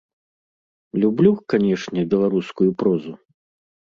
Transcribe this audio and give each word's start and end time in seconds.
Люблю, 1.01 1.33
канечне, 1.53 2.01
беларускую 2.13 2.69
прозу. 2.83 3.13